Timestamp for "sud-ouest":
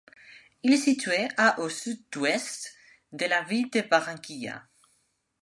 1.69-2.73